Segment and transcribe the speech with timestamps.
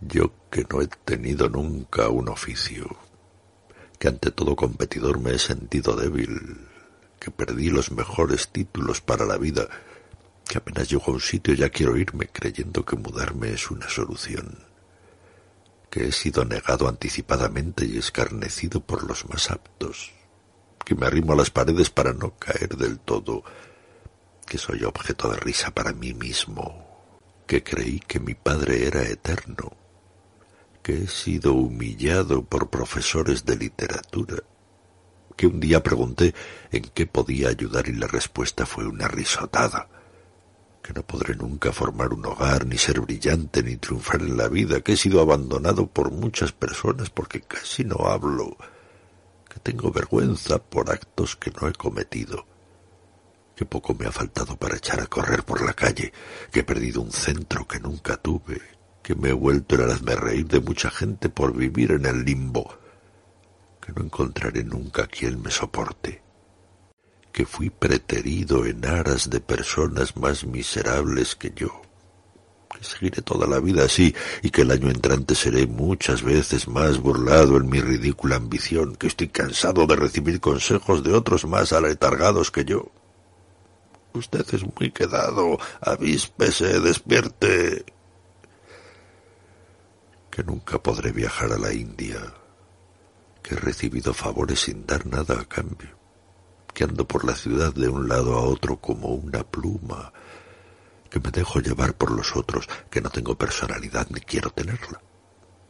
[0.00, 2.96] Yo que no he tenido nunca un oficio,
[3.98, 6.68] que ante todo competidor me he sentido débil,
[7.18, 9.68] que perdí los mejores títulos para la vida,
[10.46, 14.58] que apenas llego a un sitio ya quiero irme creyendo que mudarme es una solución,
[15.88, 20.12] que he sido negado anticipadamente y escarnecido por los más aptos,
[20.84, 23.44] que me arrimo a las paredes para no caer del todo,
[24.46, 26.86] que soy objeto de risa para mí mismo,
[27.46, 29.72] que creí que mi padre era eterno,
[30.86, 34.44] que he sido humillado por profesores de literatura,
[35.36, 36.32] que un día pregunté
[36.70, 39.88] en qué podía ayudar y la respuesta fue una risotada,
[40.84, 44.80] que no podré nunca formar un hogar, ni ser brillante, ni triunfar en la vida,
[44.80, 48.56] que he sido abandonado por muchas personas porque casi no hablo,
[49.52, 52.46] que tengo vergüenza por actos que no he cometido,
[53.56, 56.12] que poco me ha faltado para echar a correr por la calle,
[56.52, 58.75] que he perdido un centro que nunca tuve,
[59.06, 62.76] que me he vuelto el hazme reír de mucha gente por vivir en el limbo,
[63.80, 66.24] que no encontraré nunca quien me soporte,
[67.30, 71.82] que fui preterido en aras de personas más miserables que yo,
[72.76, 76.98] que seguiré toda la vida así y que el año entrante seré muchas veces más
[76.98, 82.50] burlado en mi ridícula ambición, que estoy cansado de recibir consejos de otros más aletargados
[82.50, 82.90] que yo.
[84.14, 87.84] Usted es muy quedado, avíspese, despierte
[90.36, 92.20] que nunca podré viajar a la India,
[93.42, 95.96] que he recibido favores sin dar nada a cambio,
[96.74, 100.12] que ando por la ciudad de un lado a otro como una pluma,
[101.08, 105.00] que me dejo llevar por los otros, que no tengo personalidad ni quiero tenerla,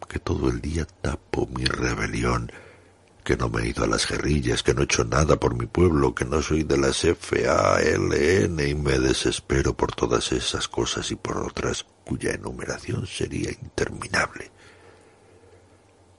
[0.09, 2.51] que todo el día tapo mi rebelión,
[3.23, 5.67] que no me he ido a las guerrillas, que no he hecho nada por mi
[5.67, 11.15] pueblo, que no soy de las FALN y me desespero por todas esas cosas y
[11.15, 14.56] por otras cuya enumeración sería interminable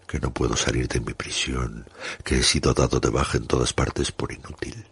[0.08, 1.86] que no puedo salir de mi prisión,
[2.24, 4.86] que he sido dado de baja en todas partes por inútil,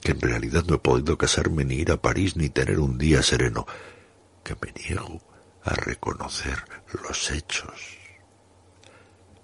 [0.00, 3.22] que en realidad no he podido casarme ni ir a París ni tener un día
[3.22, 3.66] sereno,
[4.42, 5.20] que me niego
[5.62, 6.64] a reconocer
[7.04, 7.98] los hechos,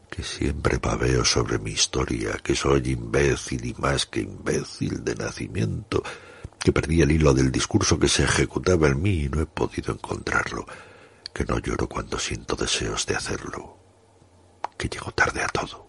[0.09, 6.03] que siempre paveo sobre mi historia, que soy imbécil y más que imbécil de nacimiento,
[6.59, 9.93] que perdí el hilo del discurso que se ejecutaba en mí y no he podido
[9.93, 10.67] encontrarlo,
[11.35, 13.86] que no lloro cuando siento deseos de hacerlo,
[14.77, 15.87] que llego tarde a todo,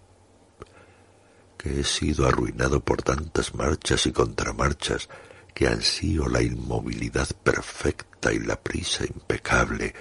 [1.57, 5.09] que he sido arruinado por tantas marchas y contramarchas,
[5.53, 9.93] que ansío la inmovilidad perfecta y la prisa impecable,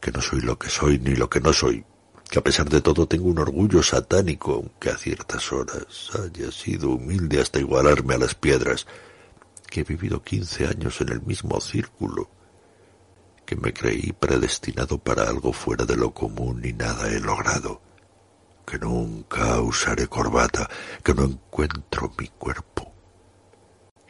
[0.00, 1.84] que no soy lo que soy ni lo que no soy,
[2.30, 6.90] que a pesar de todo tengo un orgullo satánico, aunque a ciertas horas haya sido
[6.90, 8.86] humilde hasta igualarme a las piedras,
[9.68, 12.30] que he vivido quince años en el mismo círculo,
[13.44, 17.82] que me creí predestinado para algo fuera de lo común y nada he logrado,
[18.66, 20.68] que nunca usaré corbata,
[21.02, 22.92] que no encuentro mi cuerpo,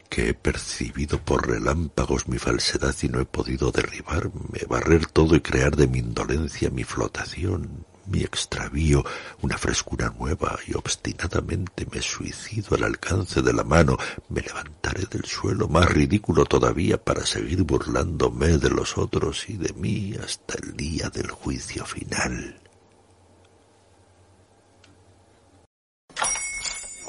[0.09, 5.41] que he percibido por relámpagos mi falsedad y no he podido derribarme, barrer todo y
[5.41, 9.05] crear de mi indolencia mi flotación, mi extravío,
[9.41, 13.97] una frescura nueva y obstinadamente me suicido al alcance de la mano,
[14.29, 19.73] me levantaré del suelo más ridículo todavía para seguir burlándome de los otros y de
[19.73, 22.59] mí hasta el día del juicio final.